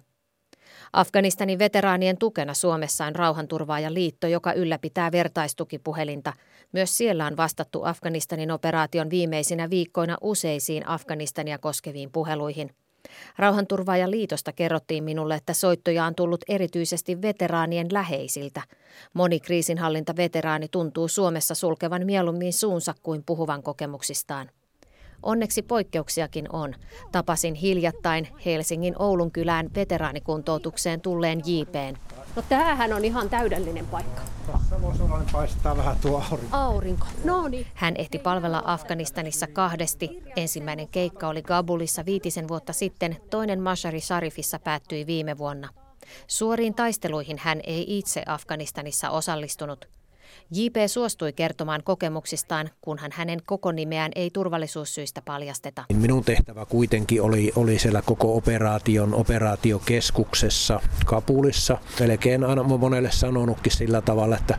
Afganistanin 0.93 1.59
veteraanien 1.59 2.19
tukena 2.19 2.55
Suomessa 2.55 3.07
on 3.07 3.17
rauhanturvaaja 3.17 3.95
liitto, 3.95 4.27
joka 4.27 4.53
ylläpitää 4.53 5.13
vertaistukipuhelinta. 5.13 6.33
Myös 6.73 6.99
siellä 6.99 7.27
on 7.27 7.37
vastattu 7.37 7.85
Afganistanin 7.85 8.51
operaation 8.51 9.11
viimeisinä 9.11 9.71
viikkoina 9.71 10.17
useisiin 10.21 10.89
Afganistania 10.89 11.59
koskeviin 11.59 12.13
puheluihin. 12.13 12.71
Rauhanturvaaja 13.39 14.11
liitosta 14.11 14.53
kerrottiin 14.53 15.05
minulle, 15.05 15.35
että 15.35 15.53
soittoja 15.53 16.05
on 16.05 16.15
tullut 16.15 16.41
erityisesti 16.49 17.23
veteraanien 17.23 17.87
läheisiltä. 17.93 18.63
Moni 19.15 19.41
kriisinhallintaveteraani 19.41 20.69
tuntuu 20.69 21.09
Suomessa 21.09 21.55
sulkevan 21.55 22.07
mieluummin 22.07 22.53
suunsa 22.53 22.95
kuin 23.03 23.23
puhuvan 23.27 23.63
kokemuksistaan. 23.63 24.51
Onneksi 25.23 25.63
poikkeuksiakin 25.63 26.47
on. 26.53 26.75
Tapasin 27.13 27.55
hiljattain 27.55 28.29
Helsingin 28.45 28.95
Oulun 28.99 29.31
kylään 29.31 29.71
veteraanikuntoutukseen 29.75 31.01
tulleen 31.01 31.43
JPn. 31.47 31.97
No 32.37 32.43
tämähän 32.49 32.93
on 32.93 33.05
ihan 33.05 33.31
täydellinen 33.31 33.87
paikka. 33.87 34.23
Tässä 34.53 34.83
voisi 34.83 35.03
olla, 35.03 35.23
paistaa 35.33 35.77
vähän 35.77 35.97
tuo 36.03 36.23
aurinko. 36.31 36.57
Aurinko, 36.57 37.07
no 37.25 37.49
niin. 37.49 37.67
Hän 37.75 37.95
ehti 37.99 38.19
palvella 38.19 38.63
Afganistanissa 38.65 39.47
kahdesti. 39.47 40.23
Ensimmäinen 40.37 40.89
keikka 40.89 41.29
oli 41.29 41.43
Kabulissa 41.43 42.05
viitisen 42.05 42.49
vuotta 42.49 42.73
sitten, 42.73 43.17
toinen 43.31 43.61
Mashari 43.61 44.01
Sarifissa 44.01 44.59
päättyi 44.59 45.07
viime 45.07 45.39
vuonna. 45.39 45.69
Suoriin 46.27 46.75
taisteluihin 46.75 47.39
hän 47.39 47.61
ei 47.65 47.99
itse 47.99 48.23
Afganistanissa 48.27 49.11
osallistunut. 49.11 49.89
JP 50.51 50.77
suostui 50.87 51.33
kertomaan 51.33 51.83
kokemuksistaan, 51.85 52.71
kunhan 52.81 53.11
hänen 53.15 53.39
koko 53.47 53.73
nimeään 53.73 54.13
ei 54.15 54.31
turvallisuussyistä 54.31 55.23
paljasteta. 55.25 55.85
Minun 55.93 56.25
tehtävä 56.25 56.67
kuitenkin 56.67 57.23
oli, 57.23 57.53
oli 57.57 57.79
siellä 57.79 58.03
koko 58.03 58.37
operaation 58.37 59.15
operaatiokeskuksessa 59.15 60.81
Kapulissa. 61.07 61.79
Melkein 62.01 62.45
aina 62.45 62.63
monelle 62.63 63.11
sanonutkin 63.11 63.73
sillä 63.73 64.01
tavalla, 64.01 64.37
että 64.37 64.59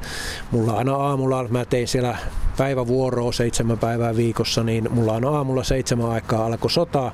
mulla 0.51 0.74
aina 0.74 0.96
aamulla, 0.96 1.48
mä 1.48 1.66
tein 1.66 1.88
siellä 1.88 2.18
päivävuoroa 2.58 3.32
seitsemän 3.32 3.80
päivää 3.80 4.16
viikossa, 4.16 4.63
niin 4.63 4.88
mulla 4.92 5.13
aina 5.13 5.30
aamulla 5.30 5.63
seitsemän 5.63 6.10
aikaa 6.10 6.46
alkoi 6.46 6.72
sota 6.72 7.12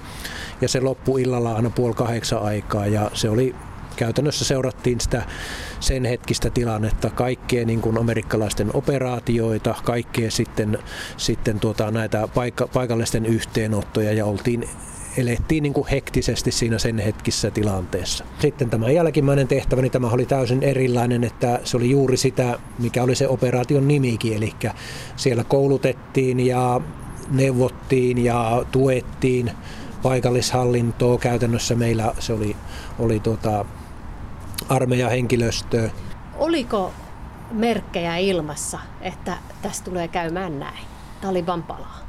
ja 0.61 0.69
se 0.69 0.81
loppui 0.81 1.21
illalla 1.21 1.55
aina 1.55 1.69
puoli 1.69 1.93
kahdeksan 1.93 2.41
aikaa 2.41 2.87
ja 2.87 3.11
se 3.13 3.29
oli 3.29 3.55
käytännössä 3.97 4.45
seurattiin 4.45 5.01
sitä 5.01 5.23
sen 5.79 6.05
hetkistä 6.05 6.49
tilannetta, 6.49 7.09
kaikkea 7.09 7.65
niin 7.65 7.81
kuin 7.81 7.97
amerikkalaisten 7.97 8.69
operaatioita, 8.73 9.75
kaikkea 9.83 10.31
sitten, 10.31 10.79
sitten 11.17 11.59
tuota, 11.59 11.91
näitä 11.91 12.27
paikka, 12.27 12.67
paikallisten 12.67 13.25
yhteenottoja 13.25 14.13
ja 14.13 14.25
oltiin 14.25 14.69
elettiin 15.17 15.63
niin 15.63 15.73
kuin 15.73 15.87
hektisesti 15.87 16.51
siinä 16.51 16.79
sen 16.79 16.99
hetkissä 16.99 17.51
tilanteessa. 17.51 18.25
Sitten 18.39 18.69
tämä 18.69 18.89
jälkimmäinen 18.89 19.47
tehtävä, 19.47 19.81
niin 19.81 19.91
tämä 19.91 20.09
oli 20.09 20.25
täysin 20.25 20.63
erilainen, 20.63 21.23
että 21.23 21.59
se 21.63 21.77
oli 21.77 21.89
juuri 21.89 22.17
sitä, 22.17 22.59
mikä 22.79 23.03
oli 23.03 23.15
se 23.15 23.27
operaation 23.27 23.87
nimikin, 23.87 24.33
eli 24.33 24.53
siellä 25.15 25.43
koulutettiin 25.43 26.39
ja 26.39 26.81
neuvottiin 27.31 28.23
ja 28.23 28.65
tuettiin 28.71 29.51
paikallishallintoa. 30.03 31.17
Käytännössä 31.17 31.75
meillä 31.75 32.13
se 32.19 32.33
oli, 32.33 32.55
oli 32.99 33.19
tuota, 33.19 33.65
armeijahenkilöstöä. 34.69 35.89
Oliko 36.37 36.93
merkkejä 37.51 38.17
ilmassa, 38.17 38.79
että 39.01 39.37
tästä 39.61 39.85
tulee 39.85 40.07
käymään 40.07 40.59
näin? 40.59 40.85
Taliban 41.21 41.63
palaa. 41.63 41.99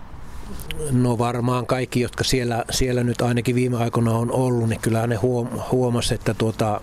No 0.90 1.19
varmaan 1.19 1.67
kaikki, 1.67 2.00
jotka 2.00 2.25
siellä, 2.25 2.64
siellä 2.71 3.05
nyt 3.05 3.23
ainakin 3.23 3.55
viime 3.55 3.76
aikoina 3.76 4.12
on 4.12 4.33
ollut, 4.33 4.69
niin 4.69 4.81
kyllä 4.81 5.07
ne 5.07 5.17
huom, 5.17 5.49
huomasi, 5.73 6.14
että 6.14 6.35
tuota, 6.35 6.81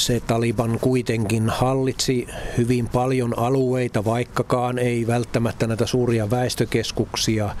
se 0.00 0.20
Taliban 0.20 0.78
kuitenkin 0.80 1.50
hallitsi 1.50 2.26
hyvin 2.58 2.88
paljon 2.88 3.38
alueita, 3.38 4.04
vaikkakaan 4.04 4.78
ei 4.78 5.06
välttämättä 5.06 5.66
näitä 5.66 5.86
suuria 5.86 6.30
väestökeskuksia, 6.30 7.56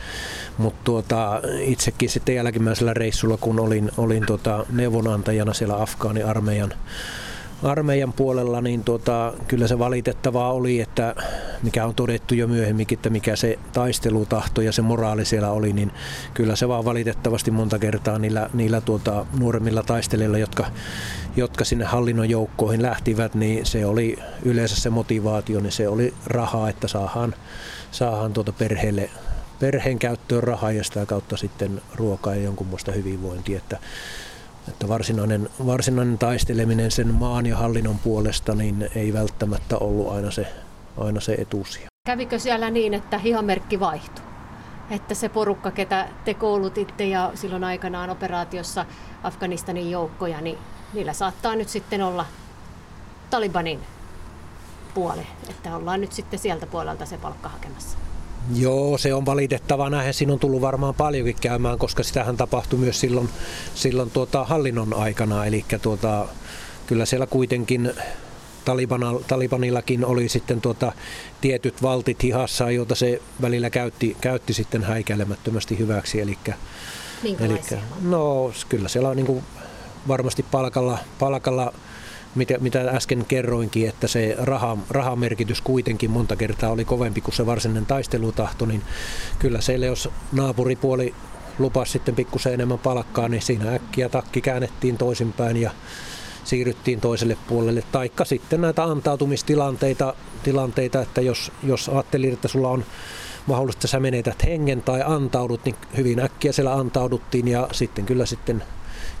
mutta 0.58 0.80
tuota, 0.84 1.40
itsekin 1.60 2.08
sitten 2.10 2.34
jälkimmäisellä 2.34 2.94
reissulla, 2.94 3.36
kun 3.36 3.60
olin, 3.60 3.90
olin 3.98 4.26
tuota, 4.26 4.66
neuvonantajana 4.72 5.54
siellä 5.54 5.82
Afgaani-armeijan 5.82 6.74
armeijan 7.62 8.12
puolella, 8.12 8.60
niin 8.60 8.84
tuota, 8.84 9.32
kyllä 9.48 9.68
se 9.68 9.78
valitettavaa 9.78 10.52
oli, 10.52 10.80
että 10.80 11.14
mikä 11.62 11.86
on 11.86 11.94
todettu 11.94 12.34
jo 12.34 12.46
myöhemminkin, 12.46 12.98
että 12.98 13.10
mikä 13.10 13.36
se 13.36 13.58
taistelutahto 13.72 14.60
ja 14.60 14.72
se 14.72 14.82
moraali 14.82 15.24
siellä 15.24 15.50
oli, 15.50 15.72
niin 15.72 15.92
kyllä 16.34 16.56
se 16.56 16.68
vaan 16.68 16.84
valitettavasti 16.84 17.50
monta 17.50 17.78
kertaa 17.78 18.18
niillä, 18.18 18.50
niillä 18.54 18.80
tuota, 18.80 19.26
nuoremmilla 19.38 19.82
taistelijoilla, 19.82 20.38
jotka, 20.38 20.66
jotka 21.36 21.64
sinne 21.64 21.84
hallinnon 21.84 22.30
joukkoihin 22.30 22.82
lähtivät, 22.82 23.34
niin 23.34 23.66
se 23.66 23.86
oli 23.86 24.18
yleensä 24.42 24.76
se 24.76 24.90
motivaatio, 24.90 25.60
niin 25.60 25.72
se 25.72 25.88
oli 25.88 26.14
rahaa, 26.26 26.68
että 26.68 26.88
saadaan, 26.88 27.34
saadaan 27.90 28.32
tuota 28.32 28.52
perheelle 28.52 29.10
perheen 29.60 29.98
käyttöön 29.98 30.42
rahaa 30.42 30.72
ja 30.72 30.84
sitä 30.84 31.06
kautta 31.06 31.36
sitten 31.36 31.82
ruokaa 31.94 32.34
ja 32.34 32.42
jonkun 32.42 32.66
muista 32.66 32.92
hyvinvointia. 32.92 33.58
Että 33.58 33.78
että 34.68 34.88
varsinainen, 34.88 35.48
varsinainen 35.66 36.18
taisteleminen 36.18 36.90
sen 36.90 37.14
maan 37.14 37.46
ja 37.46 37.56
hallinnon 37.56 37.98
puolesta 37.98 38.54
niin 38.54 38.90
ei 38.94 39.12
välttämättä 39.12 39.78
ollut 39.78 40.12
aina 40.12 40.30
se, 40.30 40.46
aina 40.98 41.20
se 41.20 41.32
etusia. 41.32 41.86
Kävikö 42.06 42.38
siellä 42.38 42.70
niin, 42.70 42.94
että 42.94 43.18
hihamerkki 43.18 43.80
vaihtui? 43.80 44.24
Että 44.90 45.14
se 45.14 45.28
porukka, 45.28 45.70
ketä 45.70 46.08
te 46.24 46.34
koulutitte 46.34 47.04
ja 47.04 47.30
silloin 47.34 47.64
aikanaan 47.64 48.10
operaatiossa 48.10 48.86
Afganistanin 49.22 49.90
joukkoja, 49.90 50.40
niin 50.40 50.58
niillä 50.94 51.12
saattaa 51.12 51.56
nyt 51.56 51.68
sitten 51.68 52.02
olla 52.02 52.26
Talibanin 53.30 53.80
puoli, 54.94 55.26
että 55.50 55.76
ollaan 55.76 56.00
nyt 56.00 56.12
sitten 56.12 56.38
sieltä 56.38 56.66
puolelta 56.66 57.06
se 57.06 57.18
palkka 57.18 57.48
hakemassa. 57.48 57.98
Joo, 58.54 58.98
se 58.98 59.14
on 59.14 59.26
valitettavaa. 59.26 59.90
Näin 59.90 60.14
siinä 60.14 60.32
on 60.32 60.38
tullut 60.38 60.60
varmaan 60.60 60.94
paljonkin 60.94 61.36
käymään, 61.40 61.78
koska 61.78 62.02
sitähän 62.02 62.36
tapahtui 62.36 62.78
myös 62.78 63.00
silloin, 63.00 63.28
silloin 63.74 64.10
tuota 64.10 64.44
hallinnon 64.44 64.94
aikana. 64.94 65.46
Eli 65.46 65.64
tuota, 65.82 66.26
kyllä 66.86 67.06
siellä 67.06 67.26
kuitenkin 67.26 67.92
Talibanillakin 69.28 70.04
oli 70.04 70.28
sitten 70.28 70.60
tuota, 70.60 70.92
tietyt 71.40 71.82
valtit 71.82 72.22
hihassa, 72.22 72.70
joita 72.70 72.94
se 72.94 73.22
välillä 73.42 73.70
käytti, 73.70 74.16
käytti 74.20 74.54
sitten 74.54 74.82
häikäilemättömästi 74.82 75.78
hyväksi. 75.78 76.20
Eli, 76.20 76.38
eli, 77.40 77.60
no 78.02 78.52
kyllä 78.68 78.88
siellä 78.88 79.08
on 79.08 79.16
niin 79.16 79.26
kuin 79.26 79.44
varmasti 80.08 80.42
palkalla, 80.42 80.98
palkalla 81.18 81.72
mitä, 82.34 82.58
mitä 82.58 82.80
äsken 82.80 83.24
kerroinkin, 83.24 83.88
että 83.88 84.08
se 84.08 84.36
raha, 84.38 84.78
rahamerkitys 84.90 85.60
kuitenkin 85.60 86.10
monta 86.10 86.36
kertaa 86.36 86.70
oli 86.70 86.84
kovempi 86.84 87.20
kuin 87.20 87.34
se 87.34 87.46
varsinainen 87.46 87.86
taistelutahto, 87.86 88.66
niin 88.66 88.82
kyllä 89.38 89.60
siellä 89.60 89.86
jos 89.86 90.08
naapuripuoli 90.32 91.14
lupasi 91.58 91.92
sitten 91.92 92.14
pikkusen 92.14 92.54
enemmän 92.54 92.78
palkkaa, 92.78 93.28
niin 93.28 93.42
siinä 93.42 93.74
äkkiä 93.74 94.08
takki 94.08 94.40
käännettiin 94.40 94.98
toisinpäin 94.98 95.56
ja 95.56 95.70
siirryttiin 96.44 97.00
toiselle 97.00 97.36
puolelle. 97.48 97.82
Taikka 97.92 98.24
sitten 98.24 98.60
näitä 98.60 98.84
antautumistilanteita, 98.84 100.14
tilanteita, 100.42 101.02
että 101.02 101.20
jos, 101.20 101.52
jos 101.62 101.88
ajattelin, 101.88 102.32
että 102.32 102.48
sulla 102.48 102.68
on 102.68 102.84
mahdollista, 103.46 103.78
että 103.78 103.86
sä 103.88 104.00
menetät 104.00 104.44
hengen 104.44 104.82
tai 104.82 105.02
antaudut, 105.06 105.64
niin 105.64 105.76
hyvin 105.96 106.20
äkkiä 106.20 106.52
siellä 106.52 106.74
antauduttiin 106.74 107.48
ja 107.48 107.68
sitten 107.72 108.06
kyllä 108.06 108.26
sitten 108.26 108.62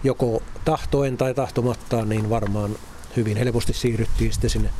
joko 0.04 0.42
tahtoen 0.64 1.16
tai 1.16 1.34
tahtomattaan, 1.34 2.08
niin 2.08 2.30
varmaan 2.30 2.76
hyvin 3.16 3.36
helposti 3.36 3.72
siirryttiin 3.72 4.32
sitten 4.32 4.50
sinne 4.50 4.70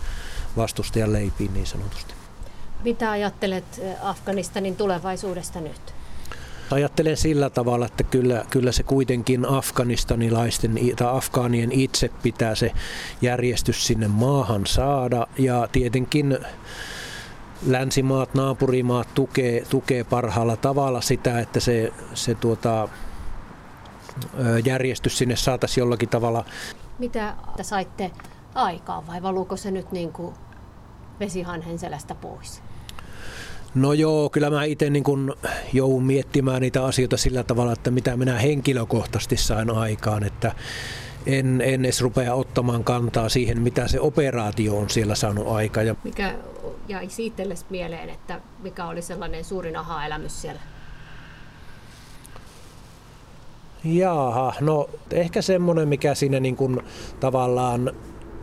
vastustajan 0.57 1.13
leipiin 1.13 1.55
niin 1.55 1.67
sanotusti. 1.67 2.15
Mitä 2.85 3.11
ajattelet 3.11 3.65
eh, 3.79 3.95
Afganistanin 4.03 4.77
tulevaisuudesta 4.77 5.61
nyt? 5.61 5.95
Ajattelen 6.71 7.17
sillä 7.17 7.51
tavalla, 7.51 7.87
että 7.87 8.03
kyllä, 8.03 8.45
kyllä 8.51 8.73
se 8.73 8.83
kuitenkin 8.83 9.47
afganistanilaisten 9.47 10.79
tai 10.97 11.09
afgaanien 11.11 11.73
itse 11.73 12.11
pitää 12.23 12.55
se 12.55 12.73
järjestys 13.23 13.87
sinne 13.87 14.09
maahan 14.09 14.67
saada 14.67 15.27
ja 15.39 15.69
tietenkin 15.73 16.39
länsimaat, 17.67 18.35
naapurimaat 18.35 19.15
tukee, 19.15 19.65
tukee 19.71 20.05
parhaalla 20.05 20.57
tavalla 20.57 21.01
sitä, 21.01 21.41
että 21.41 21.61
se, 21.61 21.93
se 22.15 22.35
tuota, 22.35 22.89
järjestys 24.65 25.19
sinne 25.19 25.37
saataisiin 25.37 25.83
jollakin 25.83 26.09
tavalla. 26.09 26.45
Mitä 27.01 27.35
saitte 27.63 28.11
aikaan 28.55 29.07
vai 29.07 29.23
valuuko 29.23 29.57
se 29.57 29.71
nyt 29.71 29.93
niin 29.93 30.13
kuin 30.13 30.35
vesihanhen 31.21 31.79
selästä 31.79 32.15
pois? 32.15 32.63
No 33.75 33.93
joo, 33.93 34.31
kyllä 34.31 34.51
mä 34.51 34.65
itse 34.65 34.91
niin 34.91 35.05
kun 35.05 35.37
joudun 35.73 36.03
miettimään 36.03 36.61
niitä 36.61 36.85
asioita 36.85 37.17
sillä 37.17 37.43
tavalla, 37.43 37.73
että 37.73 37.91
mitä 37.91 38.17
minä 38.17 38.39
henkilökohtaisesti 38.39 39.37
sain 39.37 39.71
aikaan, 39.71 40.25
että 40.25 40.53
en, 41.27 41.61
en 41.61 41.85
edes 41.85 42.01
rupea 42.01 42.35
ottamaan 42.35 42.85
kantaa 42.85 43.29
siihen, 43.29 43.63
mitä 43.63 43.89
se 43.89 44.01
operaatio 44.01 44.79
on 44.79 44.91
siellä 44.91 45.15
saanut 45.15 45.49
aika. 45.49 45.83
Ja... 45.83 45.95
Mikä 46.05 46.35
jäi 46.89 47.09
itsellesi 47.19 47.65
mieleen, 47.71 48.11
että 48.11 48.41
mikä 48.63 48.87
oli 48.87 49.03
sellainen 49.03 49.45
suurin 49.45 49.77
aha-elämys 49.77 50.43
siellä? 50.43 50.61
Jaaha, 53.85 54.53
no 54.61 54.91
ehkä 55.13 55.43
semmoinen, 55.43 55.89
mikä 55.89 56.15
siinä 56.15 56.41
niin 56.41 56.57
kuin 56.57 56.81
tavallaan 57.21 57.93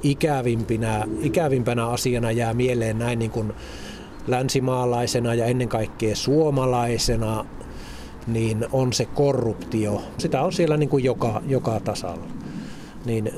ikävimpinä, 0.04 1.08
ikävimpänä 1.22 1.88
asiana 1.88 2.32
jää 2.32 2.54
mieleen 2.54 3.00
näin 3.00 3.20
niin 3.20 3.32
kuin 3.32 3.54
länsimaalaisena 4.28 5.34
ja 5.34 5.46
ennen 5.46 5.70
kaikkea 5.70 6.16
suomalaisena, 6.16 7.46
niin 8.28 8.66
on 8.72 8.94
se 8.94 9.06
korruptio. 9.06 10.02
Sitä 10.18 10.42
on 10.42 10.54
siellä 10.54 10.78
niin 10.78 10.90
kuin 10.90 11.04
joka, 11.04 11.42
joka 11.48 11.80
tasalla. 11.80 12.28
Niin 13.06 13.32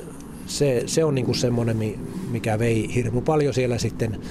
se, 0.46 0.84
se 0.86 1.04
on 1.04 1.16
niin 1.16 1.26
kuin 1.26 1.36
semmoinen, 1.36 2.00
mikä 2.32 2.60
vei 2.60 2.96
hirmu 2.96 3.22
paljon 3.22 3.54
siellä 3.54 3.78
sitten 3.78 4.22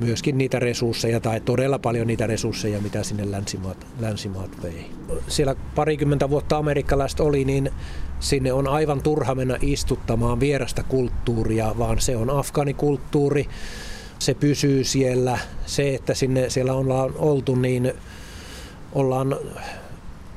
myöskin 0.00 0.38
niitä 0.38 0.58
resursseja 0.58 1.20
tai 1.20 1.40
todella 1.40 1.78
paljon 1.78 2.06
niitä 2.06 2.26
resursseja, 2.26 2.80
mitä 2.80 3.02
sinne 3.02 3.30
länsimaat, 3.30 3.86
länsimaat 4.00 4.62
vei. 4.62 4.86
Siellä 5.28 5.54
parikymmentä 5.74 6.30
vuotta 6.30 6.56
amerikkalaiset 6.56 7.20
oli, 7.20 7.44
niin 7.44 7.70
sinne 8.20 8.52
on 8.52 8.68
aivan 8.68 9.02
turha 9.02 9.34
mennä 9.34 9.58
istuttamaan 9.62 10.40
vierasta 10.40 10.82
kulttuuria, 10.82 11.74
vaan 11.78 12.00
se 12.00 12.16
on 12.16 12.30
afganikulttuuri, 12.30 13.48
se 14.18 14.34
pysyy 14.34 14.84
siellä. 14.84 15.38
Se, 15.66 15.94
että 15.94 16.14
sinne 16.14 16.50
siellä 16.50 16.72
ollaan 16.72 17.12
oltu, 17.16 17.54
niin 17.54 17.92
ollaan 18.92 19.36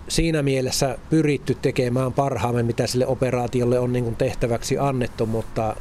siinä 0.08 0.42
mielessä 0.42 0.98
pyritty 1.10 1.58
tekemään 1.62 2.14
parhaamme, 2.14 2.64
mitä 2.64 2.88
sille 2.88 3.08
operaatiolle 3.08 3.80
on 3.80 3.94
niin 3.94 4.16
tehtäväksi 4.16 4.78
annettu, 4.78 5.26
mutta, 5.26 5.76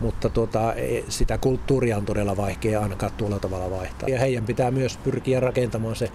mutta 0.00 0.28
tuota, 0.28 0.74
sitä 1.08 1.38
kulttuuria 1.38 1.96
on 1.96 2.06
todella 2.06 2.36
vaikea 2.36 2.80
ainakaan 2.80 3.12
tuolla 3.12 3.38
tavalla 3.38 3.70
vaihtaa. 3.70 4.08
Ja 4.08 4.18
heidän 4.18 4.46
pitää 4.46 4.70
myös 4.70 4.96
pyrkiä 4.96 5.40
rakentamaan 5.40 5.96
se 5.96 6.10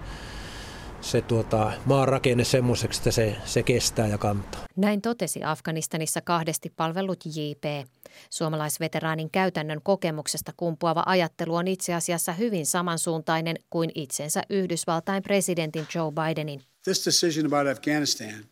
se 1.02 1.22
tuota, 1.22 1.72
maan 1.86 2.08
rakenne 2.08 2.44
semmoiseksi, 2.44 3.00
että 3.00 3.12
se, 3.12 3.36
se 3.46 3.64
kestää 3.64 4.08
ja 4.08 4.18
kantaa. 4.18 4.66
Näin 4.76 5.02
totesi 5.02 5.44
Afganistanissa 5.44 6.22
kahdesti 6.22 6.74
palvellut 6.76 7.26
JP. 7.26 7.88
Suomalaisveteraanin 8.30 9.32
käytännön 9.32 9.82
kokemuksesta 9.84 10.54
kumpuava 10.58 11.04
ajattelu 11.06 11.56
on 11.56 11.68
itse 11.68 11.94
asiassa 11.94 12.34
hyvin 12.34 12.66
samansuuntainen 12.66 13.56
kuin 13.70 13.92
itsensä 13.96 14.42
Yhdysvaltain 14.50 15.24
presidentin 15.24 15.88
Joe 15.96 16.12
Bidenin. 16.12 16.62
This 16.84 17.06
decision 17.06 17.46
about 17.46 17.78
Afghanistan 17.78 18.46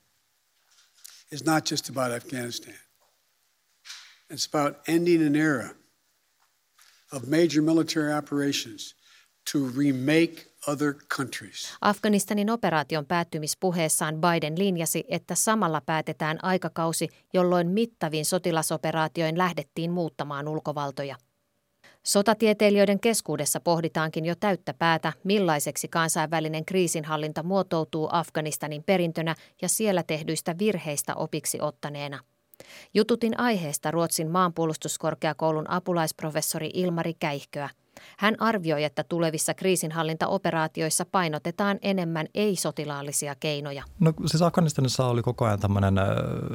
is 1.32 1.46
not 1.46 1.72
just 1.72 1.90
about 1.90 2.24
Afghanistan. 2.24 2.87
It's 4.34 4.50
about 4.54 4.78
ending 4.88 5.28
an 5.28 5.36
era 5.36 5.70
of 7.14 7.28
major 7.28 7.62
military 7.62 8.14
operations 8.14 8.96
to 9.52 9.60
remake 9.78 10.48
other 10.68 10.94
countries. 11.18 11.74
Afganistanin 11.82 12.50
operaation 12.50 13.06
päättymispuheessaan 13.06 14.22
Biden 14.22 14.60
linjasi, 14.60 15.04
että 15.08 15.36
samalla 15.36 15.82
päätetään 15.82 16.44
aikakausi, 16.44 17.10
jolloin 17.34 17.68
mittaviin 17.68 18.26
sotilasoperaatioin 18.26 19.38
lähdettiin 19.38 19.92
muuttamaan 19.92 20.48
ulkovaltoja. 20.48 21.16
Sotatieteilijöiden 22.04 23.00
keskuudessa 23.00 23.60
pohditaankin 23.60 24.26
jo 24.26 24.36
täyttä 24.36 24.74
päätä, 24.74 25.14
millaiseksi 25.24 25.88
kansainvälinen 25.88 26.66
kriisinhallinta 26.66 27.44
muotoutuu 27.44 28.10
Afganistanin 28.12 28.84
perintönä 28.84 29.36
ja 29.62 29.70
siellä 29.70 30.04
tehdyistä 30.04 30.56
virheistä 30.60 31.16
opiksi 31.16 31.58
ottaneena. 31.62 32.20
Jututin 32.94 33.40
aiheesta 33.40 33.92
Ruotsin 33.92 34.32
maanpuolustuskorkeakoulun 34.32 35.70
apulaisprofessori 35.70 36.70
Ilmari 36.74 37.14
Käihköä– 37.14 37.70
hän 38.18 38.36
arvioi, 38.40 38.84
että 38.84 39.04
tulevissa 39.04 39.54
kriisinhallintaoperaatioissa 39.54 41.06
painotetaan 41.12 41.80
enemmän 41.82 42.28
ei-sotilaallisia 42.36 43.36
keinoja. 43.36 43.84
No 44.00 44.14
siis 44.26 44.42
Afganistanissa 44.42 45.06
oli 45.06 45.22
koko 45.22 45.46
ajan 45.46 45.60
tämmöinen 45.60 45.96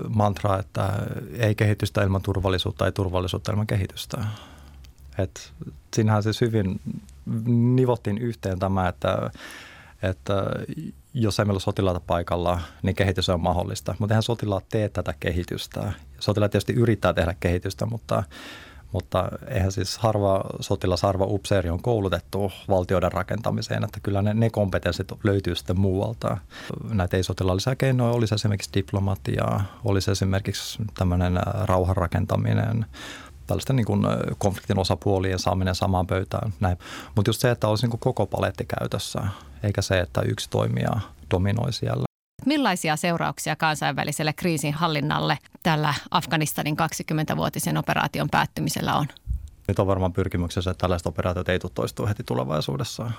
mantra, 0.08 0.58
että 0.58 0.92
ei 1.38 1.54
kehitystä 1.54 2.02
ilman 2.02 2.22
turvallisuutta, 2.22 2.86
ei 2.86 2.92
turvallisuutta 2.92 3.52
ilman 3.52 3.66
kehitystä. 3.66 4.24
Et 5.18 5.52
siinähän 5.94 6.22
siis 6.22 6.40
hyvin 6.40 6.80
nivottiin 7.74 8.18
yhteen 8.18 8.58
tämä, 8.58 8.88
että, 8.88 9.30
että 10.02 10.34
jos 11.14 11.38
ei 11.38 11.44
meillä 11.44 11.56
ole 11.56 11.60
sotilaita 11.60 12.00
paikalla, 12.00 12.60
niin 12.82 12.96
kehitys 12.96 13.28
on 13.28 13.40
mahdollista. 13.40 13.94
Mutta 13.98 14.14
eihän 14.14 14.22
sotilaat 14.22 14.64
tee 14.68 14.88
tätä 14.88 15.14
kehitystä. 15.20 15.92
Sotilaat 16.18 16.50
tietysti 16.50 16.72
yrittää 16.72 17.12
tehdä 17.12 17.34
kehitystä, 17.40 17.86
mutta 17.86 18.22
mutta 18.92 19.28
eihän 19.48 19.72
siis 19.72 19.98
harva 19.98 20.44
sotilas, 20.60 21.02
harva 21.02 21.24
upseeri 21.24 21.70
on 21.70 21.82
koulutettu 21.82 22.52
valtioiden 22.68 23.12
rakentamiseen, 23.12 23.84
että 23.84 24.00
kyllä 24.02 24.22
ne, 24.22 24.34
ne 24.34 24.50
kompetenssit 24.50 25.12
löytyy 25.24 25.54
sitten 25.54 25.80
muualta. 25.80 26.36
Näitä 26.92 27.16
ei-sotilaallisia 27.16 27.76
keinoja 27.76 28.12
olisi 28.12 28.34
esimerkiksi 28.34 28.70
diplomatiaa, 28.74 29.78
olisi 29.84 30.10
esimerkiksi 30.10 30.82
tämmöinen 30.94 31.40
rauhan 31.64 31.96
rakentaminen, 31.96 32.86
tällaisten 33.46 33.76
niin 33.76 33.86
kuin 33.86 34.02
konfliktin 34.38 34.78
osapuolien 34.78 35.38
saaminen 35.38 35.74
samaan 35.74 36.06
pöytään. 36.06 36.52
Mutta 37.14 37.28
just 37.28 37.40
se, 37.40 37.50
että 37.50 37.68
olisi 37.68 37.86
niin 37.86 37.98
koko 37.98 38.26
paletti 38.26 38.66
käytössä, 38.78 39.20
eikä 39.62 39.82
se, 39.82 40.00
että 40.00 40.20
yksi 40.20 40.50
toimija 40.50 41.00
dominoi 41.30 41.72
siellä. 41.72 42.04
Millaisia 42.46 42.96
seurauksia 42.96 43.56
kansainväliselle 43.56 44.32
kriisinhallinnalle 44.32 45.38
tällä 45.62 45.94
Afganistanin 46.10 46.76
20-vuotisen 46.76 47.78
operaation 47.78 48.28
päättymisellä 48.30 48.94
on? 48.94 49.06
Nyt 49.68 49.78
on 49.78 49.86
varmaan 49.86 50.12
pyrkimyksessä, 50.12 50.70
että 50.70 50.80
tällaiset 50.80 51.06
operaatiot 51.06 51.48
ei 51.48 51.58
tule 51.58 51.72
toistua 51.74 52.06
heti 52.06 52.22
tulevaisuudessa. 52.24 53.10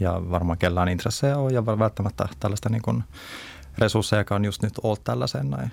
Ja 0.00 0.30
varmaan 0.30 0.58
kellään 0.58 0.88
intressejä 0.88 1.38
on 1.38 1.54
ja 1.54 1.66
välttämättä 1.66 2.28
tällaista 2.40 2.68
niin 2.68 2.82
kuin 2.82 3.04
resursseja, 3.78 4.24
just 4.44 4.62
nyt 4.62 4.74
ole 4.82 4.96
tällaisen 5.04 5.50
näin. 5.50 5.72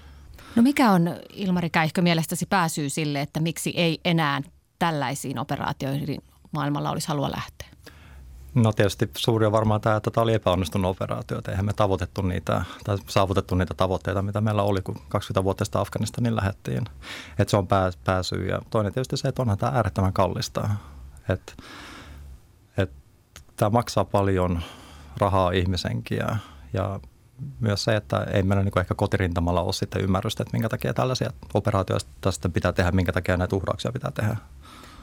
No 0.57 0.63
mikä 0.63 0.91
on 0.91 1.15
Ilmari 1.33 1.69
Käihkö 1.69 2.01
mielestäsi 2.01 2.45
pääsyy 2.45 2.89
sille, 2.89 3.21
että 3.21 3.39
miksi 3.39 3.73
ei 3.75 3.99
enää 4.05 4.41
tällaisiin 4.79 5.39
operaatioihin 5.39 6.21
maailmalla 6.51 6.91
olisi 6.91 7.07
halua 7.07 7.31
lähteä? 7.31 7.67
No 8.55 8.73
tietysti 8.73 9.09
suuri 9.17 9.45
on 9.45 9.51
varmaan 9.51 9.81
tämä, 9.81 9.95
että 9.95 10.11
tämä 10.11 10.23
oli 10.23 10.33
epäonnistunut 10.33 10.91
operaatio. 10.91 11.41
Eihän 11.49 11.65
me 11.65 11.73
tavoitettu 11.73 12.21
niitä, 12.21 12.65
tai 12.83 12.97
saavutettu 13.07 13.55
niitä 13.55 13.73
tavoitteita, 13.73 14.21
mitä 14.21 14.41
meillä 14.41 14.63
oli, 14.63 14.81
kun 14.81 14.95
20 15.09 15.43
vuotta 15.43 15.65
sitten 15.65 15.81
Afganistanin 15.81 16.35
lähettiin. 16.35 16.83
Että 17.39 17.51
se 17.51 17.57
on 17.57 17.67
pää, 17.67 17.91
pääsy. 18.03 18.35
Ja 18.35 18.61
toinen 18.69 18.93
tietysti 18.93 19.17
se, 19.17 19.27
että 19.27 19.41
onhan 19.41 19.57
tämä 19.57 19.71
äärettömän 19.75 20.13
kallista. 20.13 20.69
Että 21.29 21.53
et, 22.77 22.91
tämä 23.55 23.69
maksaa 23.69 24.05
paljon 24.05 24.61
rahaa 25.17 25.51
ihmisenkiä 25.51 26.37
ja 26.73 26.99
myös 27.59 27.83
se, 27.83 27.95
että 27.95 28.27
ei 28.33 28.43
meillä 28.43 28.63
niin 28.63 28.79
ehkä 28.79 28.95
kotirintamalla 28.95 29.61
ole 29.61 29.73
sitten 29.73 30.01
ymmärrystä, 30.01 30.43
että 30.43 30.53
minkä 30.53 30.69
takia 30.69 30.93
tällaisia 30.93 31.29
operaatioita 31.53 32.31
sitten 32.31 32.51
pitää 32.51 32.73
tehdä, 32.73 32.91
minkä 32.91 33.11
takia 33.11 33.37
näitä 33.37 33.55
uhrauksia 33.55 33.91
pitää 33.91 34.11
tehdä. 34.11 34.37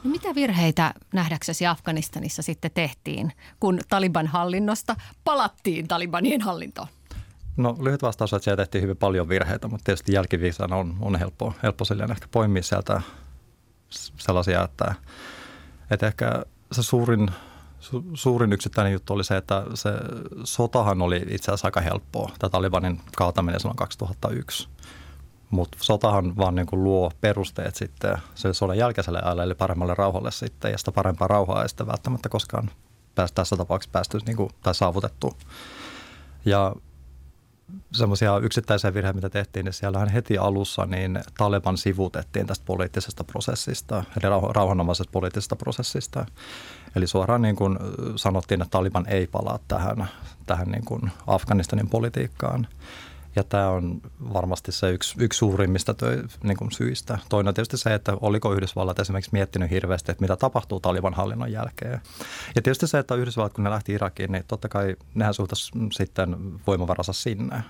No 0.03 0.11
mitä 0.11 0.35
virheitä 0.35 0.93
nähdäksesi 1.13 1.67
Afganistanissa 1.67 2.41
sitten 2.41 2.71
tehtiin, 2.73 3.31
kun 3.59 3.79
Taliban 3.89 4.27
hallinnosta 4.27 4.95
palattiin 5.23 5.87
Talibanien 5.87 6.41
hallintoon? 6.41 6.87
No 7.57 7.77
lyhyt 7.81 8.01
vastaus 8.01 8.33
on, 8.33 8.37
että 8.37 8.43
siellä 8.43 8.57
tehtiin 8.57 8.81
hyvin 8.81 8.97
paljon 8.97 9.29
virheitä, 9.29 9.67
mutta 9.67 9.83
tietysti 9.83 10.13
jälkiviisana 10.13 10.75
on, 10.75 10.97
on 11.01 11.15
helppo, 11.15 11.53
helppo 11.63 11.85
silleen 11.85 12.11
ehkä 12.11 12.27
poimia 12.31 12.63
sieltä 12.63 13.01
sellaisia, 14.17 14.63
että, 14.63 14.95
että 15.91 16.07
ehkä 16.07 16.45
se 16.71 16.83
suurin, 16.83 17.29
su, 17.85 18.03
suurin 18.13 18.53
yksittäinen 18.53 18.93
juttu 18.93 19.13
oli 19.13 19.23
se, 19.23 19.37
että 19.37 19.63
se 19.73 19.89
sotahan 20.43 21.01
oli 21.01 21.25
itse 21.29 21.51
asiassa 21.51 21.67
aika 21.67 21.81
helppoa. 21.81 22.31
Tämä 22.39 22.49
Talibanin 22.49 23.01
kaataminen 23.17 23.59
silloin 23.59 23.77
2001. 23.77 24.67
Mutta 25.49 25.77
sotahan 25.81 26.37
vaan 26.37 26.55
niin 26.55 26.65
kuin 26.65 26.83
luo 26.83 27.11
perusteet 27.21 27.75
sitten 27.75 28.17
se 28.35 28.53
sodan 28.53 28.77
jälkeiselle 28.77 29.21
ajalle, 29.23 29.43
eli 29.43 29.55
paremmalle 29.55 29.93
rauhalle 29.93 30.31
sitten, 30.31 30.71
ja 30.71 30.77
sitä 30.77 30.91
parempaa 30.91 31.27
rauhaa 31.27 31.61
ei 31.61 31.69
sitten 31.69 31.87
välttämättä 31.87 32.29
koskaan 32.29 32.69
päästä, 33.15 33.35
tässä 33.35 33.55
tapauksessa 33.55 33.91
päästy 33.91 34.17
niin 34.25 34.37
kuin, 34.37 34.49
tai 34.63 34.75
saavutettu. 34.75 35.37
Ja 36.45 36.75
semmoisia 37.91 38.37
yksittäisiä 38.37 38.93
virheitä, 38.93 39.15
mitä 39.15 39.29
tehtiin, 39.29 39.63
niin 39.63 39.73
siellähän 39.73 40.09
heti 40.09 40.37
alussa 40.37 40.85
niin 40.85 41.19
Taleban 41.37 41.77
sivutettiin 41.77 42.47
tästä 42.47 42.65
poliittisesta 42.65 43.23
prosessista, 43.23 44.03
rauhanomaisesta 44.53 45.11
poliittisesta 45.11 45.55
prosessista. 45.55 46.25
Eli 46.95 47.07
suoraan 47.07 47.41
niin 47.41 47.55
kuin 47.55 47.77
sanottiin, 48.15 48.61
että 48.61 48.71
Taliban 48.71 49.05
ei 49.07 49.27
palaa 49.27 49.59
tähän, 49.67 50.07
tähän 50.45 50.67
niin 50.67 50.85
kuin 50.85 51.11
Afganistanin 51.27 51.89
politiikkaan. 51.89 52.67
Ja 53.35 53.43
tämä 53.43 53.69
on 53.69 54.01
varmasti 54.33 54.71
se 54.71 54.91
yksi, 54.91 55.15
yksi 55.19 55.37
suurimmista 55.37 55.93
toi, 55.93 56.23
niin 56.43 56.57
kuin 56.57 56.71
syistä. 56.71 57.17
Toinen 57.29 57.47
on 57.47 57.53
tietysti 57.53 57.77
se, 57.77 57.93
että 57.93 58.17
oliko 58.21 58.53
Yhdysvallat 58.53 58.99
esimerkiksi 58.99 59.31
miettinyt 59.33 59.71
hirveästi, 59.71 60.11
että 60.11 60.21
mitä 60.21 60.35
tapahtuu 60.35 60.79
Taliban 60.79 61.13
hallinnon 61.13 61.51
jälkeen. 61.51 62.01
Ja 62.55 62.61
tietysti 62.61 62.87
se, 62.87 62.99
että 62.99 63.15
Yhdysvallat 63.15 63.53
kun 63.53 63.63
ne 63.63 63.69
lähti 63.69 63.93
Irakiin, 63.93 64.31
niin 64.31 64.43
totta 64.47 64.69
kai 64.69 64.95
nehän 65.13 65.33
suhtaisi 65.33 65.71
sitten 65.91 66.35
voimavaransa 66.67 67.13
sinne. 67.13 67.63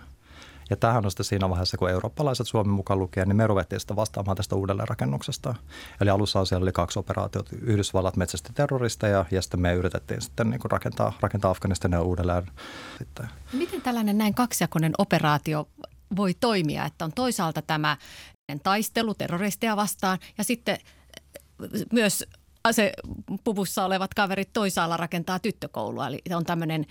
Ja 0.69 0.75
tämähän 0.75 1.05
on 1.05 1.11
sitten 1.11 1.25
siinä 1.25 1.49
vaiheessa, 1.49 1.77
kun 1.77 1.89
eurooppalaiset 1.89 2.47
Suomen 2.47 2.73
mukaan 2.73 2.99
lukee, 2.99 3.25
niin 3.25 3.35
me 3.35 3.47
ruvettiin 3.47 3.79
sitä 3.79 3.95
vastaamaan 3.95 4.37
tästä 4.37 4.55
uudelleenrakennuksesta. 4.55 5.55
Eli 6.01 6.09
alussa 6.09 6.45
siellä 6.45 6.63
oli 6.63 6.71
kaksi 6.71 6.99
operaatiota. 6.99 7.55
Yhdysvallat 7.61 8.17
metsästi 8.17 8.53
terroristeja 8.53 9.25
ja 9.31 9.41
sitten 9.41 9.59
me 9.59 9.73
yritettiin 9.73 10.21
sitten 10.21 10.49
niin 10.49 10.59
rakentaa, 10.63 11.13
rakentaa 11.19 11.51
Afganistania 11.51 12.01
uudelleen. 12.01 12.43
Sitten. 12.97 13.29
Miten 13.53 13.81
tällainen 13.81 14.17
näin 14.17 14.33
kaksijakoinen 14.33 14.93
operaatio 14.97 15.67
voi 16.15 16.33
toimia, 16.33 16.85
että 16.85 17.05
on 17.05 17.11
toisaalta 17.15 17.61
tämä 17.61 17.97
taistelu 18.63 19.13
terroristeja 19.13 19.75
vastaan 19.75 20.19
ja 20.37 20.43
sitten 20.43 20.77
myös 21.91 22.23
asepuvussa 22.63 23.85
olevat 23.85 24.13
kaverit 24.13 24.49
toisaalla 24.53 24.97
rakentaa 24.97 25.39
tyttökoulua, 25.39 26.07
eli 26.07 26.21
on 26.35 26.45
tämmöinen 26.45 26.85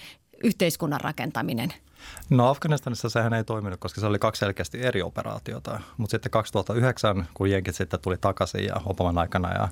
yhteiskunnan 0.44 1.00
rakentaminen– 1.00 1.74
No 2.30 2.48
Afganistanissa 2.48 3.08
sehän 3.08 3.34
ei 3.34 3.44
toiminut, 3.44 3.80
koska 3.80 4.00
se 4.00 4.06
oli 4.06 4.18
kaksi 4.18 4.40
selkeästi 4.40 4.82
eri 4.82 5.02
operaatiota. 5.02 5.80
Mutta 5.96 6.10
sitten 6.10 6.30
2009, 6.30 7.28
kun 7.34 7.50
jenkit 7.50 7.74
sitten 7.74 8.00
tuli 8.00 8.16
takaisin 8.20 8.64
ja 8.64 8.74
Obaman 8.84 9.18
aikana 9.18 9.52
ja 9.52 9.68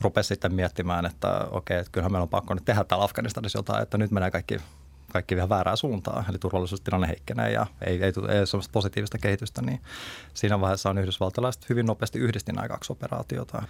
rupesi 0.00 0.28
sitten 0.28 0.54
miettimään, 0.54 1.06
että 1.06 1.46
okei, 1.50 1.78
että 1.78 1.92
kyllähän 1.92 2.12
meillä 2.12 2.22
on 2.22 2.28
pakko 2.28 2.54
nyt 2.54 2.64
tehdä 2.64 2.84
täällä 2.84 3.04
Afganistanissa 3.04 3.58
jotain, 3.58 3.82
että 3.82 3.98
nyt 3.98 4.10
menee 4.10 4.30
kaikki 4.30 4.56
kaikki 5.12 5.36
vähän 5.36 5.48
väärää 5.48 5.76
suuntaa, 5.76 6.24
eli 6.28 6.38
turvallisuustilanne 6.38 7.08
heikkenee 7.08 7.52
ja 7.52 7.66
ei, 7.86 8.02
ei, 8.02 8.12
ei 8.28 8.38
ole 8.38 8.46
sellaista 8.46 8.72
positiivista 8.72 9.18
kehitystä, 9.18 9.62
niin 9.62 9.80
siinä 10.34 10.60
vaiheessa 10.60 10.90
on 10.90 10.98
yhdysvaltalaiset 10.98 11.68
hyvin 11.68 11.86
nopeasti 11.86 12.18
yhdisti 12.18 12.52
nämä 12.52 12.68
kaksi 12.68 12.92
operaatiota. 12.92 13.62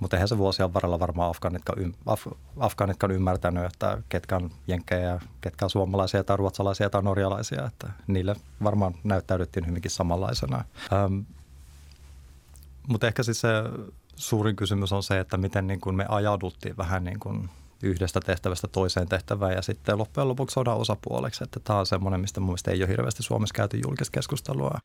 Mutta 0.00 0.16
eihän 0.16 0.28
se 0.28 0.38
vuosien 0.38 0.74
varrella 0.74 1.00
varmaan 1.00 1.30
afgaanitkaan, 1.30 1.94
Af, 2.06 2.26
afgaanitkaan 2.58 3.10
ymmärtänyt, 3.10 3.64
että 3.64 3.98
ketkä 4.08 4.36
on 4.36 4.50
jenkkejä, 4.66 5.20
ketkä 5.40 5.66
on 5.66 5.70
suomalaisia 5.70 6.24
tai 6.24 6.36
ruotsalaisia 6.36 6.90
tai 6.90 7.02
norjalaisia, 7.02 7.66
että 7.66 7.90
niille 8.06 8.36
varmaan 8.62 8.94
näyttäydyttiin 9.04 9.66
hyvinkin 9.66 9.90
samanlaisena. 9.90 10.64
Ähm, 10.92 11.18
mutta 12.88 13.06
ehkä 13.06 13.22
siis 13.22 13.40
se 13.40 13.48
suurin 14.16 14.56
kysymys 14.56 14.92
on 14.92 15.02
se, 15.02 15.20
että 15.20 15.36
miten 15.36 15.66
niin 15.66 15.80
kuin 15.80 15.96
me 15.96 16.06
ajauduttiin 16.08 16.76
vähän 16.76 17.04
niin 17.04 17.20
kuin 17.20 17.50
yhdestä 17.82 18.20
tehtävästä 18.20 18.68
toiseen 18.68 19.08
tehtävään 19.08 19.52
ja 19.52 19.62
sitten 19.62 19.98
loppujen 19.98 20.28
lopuksi 20.28 20.54
sodan 20.54 20.76
osapuoleksi. 20.76 21.44
Että 21.44 21.60
tämä 21.64 21.78
on 21.78 21.86
semmoinen, 21.86 22.20
mistä 22.20 22.40
mun 22.40 22.56
ei 22.68 22.82
ole 22.82 22.88
hirveästi 22.88 23.22
Suomessa 23.22 23.54
käyty 23.54 23.80
julkista 23.84 24.12
keskustelua. 24.12 24.78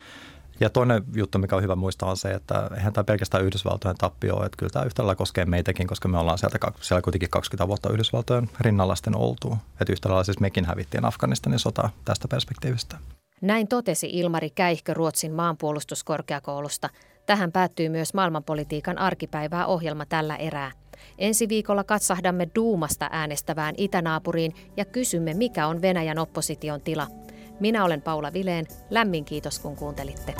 Ja 0.59 0.69
toinen 0.69 1.03
juttu, 1.15 1.37
mikä 1.37 1.55
on 1.55 1.63
hyvä 1.63 1.75
muistaa, 1.75 2.09
on 2.09 2.17
se, 2.17 2.31
että 2.31 2.69
eihän 2.75 2.93
tämä 2.93 3.03
pelkästään 3.03 3.43
Yhdysvaltojen 3.43 3.97
tappio, 3.97 4.45
että 4.45 4.57
kyllä 4.57 4.69
tämä 4.69 4.85
yhtä 4.85 5.15
koskee 5.15 5.45
meitäkin, 5.45 5.87
koska 5.87 6.07
me 6.07 6.17
ollaan 6.17 6.37
sieltä 6.37 6.59
siellä 6.81 7.01
kuitenkin 7.01 7.29
20 7.29 7.67
vuotta 7.67 7.89
Yhdysvaltojen 7.89 8.49
rinnalla 8.59 8.95
sitten 8.95 9.15
oltu. 9.15 9.57
Että 9.81 9.93
yhtä 9.93 10.09
lailla 10.09 10.23
siis 10.23 10.39
mekin 10.39 10.65
hävittiin 10.65 11.05
Afganistanin 11.05 11.59
sota 11.59 11.89
tästä 12.05 12.27
perspektiivistä. 12.27 12.97
Näin 13.41 13.67
totesi 13.67 14.09
Ilmari 14.11 14.49
Käihkö 14.49 14.93
Ruotsin 14.93 15.31
maanpuolustuskorkeakoulusta. 15.31 16.89
Tähän 17.25 17.51
päättyy 17.51 17.89
myös 17.89 18.13
maailmanpolitiikan 18.13 18.97
arkipäivää 18.97 19.65
ohjelma 19.65 20.05
tällä 20.05 20.35
erää. 20.35 20.82
Ensi 21.17 21.49
viikolla 21.49 21.83
katsahdamme 21.83 22.47
Duumasta 22.55 23.09
äänestävään 23.11 23.75
itänaapuriin 23.77 24.55
ja 24.77 24.85
kysymme, 24.85 25.33
mikä 25.33 25.67
on 25.67 25.81
Venäjän 25.81 26.19
opposition 26.19 26.81
tila. 26.81 27.07
Minä 27.59 27.83
olen 27.83 28.01
Paula 28.01 28.33
Vileen. 28.33 28.65
Lämmin 28.89 29.25
kiitos, 29.25 29.59
kun 29.59 29.75
kuuntelitte. 29.75 30.33